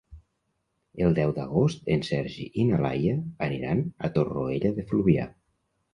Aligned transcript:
El 1.07 1.17
deu 1.19 1.33
d'agost 1.35 1.93
en 1.95 2.01
Sergi 2.09 2.47
i 2.63 2.67
na 2.71 2.79
Laia 2.87 3.15
aniran 3.49 3.85
a 4.09 4.11
Torroella 4.17 4.73
de 4.81 4.87
Fluvià. 4.93 5.29